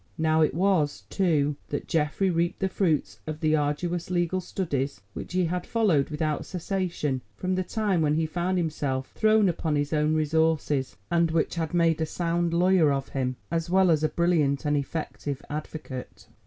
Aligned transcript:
Now 0.17 0.41
it 0.41 0.55
was, 0.55 1.03
too, 1.11 1.57
that 1.69 1.87
Geoffrey 1.87 2.31
reaped 2.31 2.57
the 2.59 2.67
fruits 2.69 3.19
of 3.27 3.39
the 3.39 3.55
arduous 3.55 4.09
legal 4.09 4.41
studies 4.41 4.99
which 5.13 5.33
he 5.33 5.45
had 5.45 5.67
followed 5.67 6.09
without 6.09 6.43
cessation 6.43 7.21
from 7.37 7.53
the 7.53 7.61
time 7.63 8.01
when 8.01 8.15
he 8.15 8.25
found 8.25 8.57
himself 8.57 9.11
thrown 9.11 9.47
upon 9.47 9.75
his 9.75 9.93
own 9.93 10.15
resources, 10.15 10.95
and 11.11 11.29
which 11.29 11.53
had 11.53 11.75
made 11.75 12.01
a 12.01 12.07
sound 12.07 12.51
lawyer 12.51 12.91
of 12.91 13.09
him 13.09 13.35
as 13.51 13.69
well 13.69 13.91
as 13.91 14.03
a 14.03 14.09
brilliant 14.09 14.65
and 14.65 14.75
effective 14.75 15.43
advocate. 15.51 16.25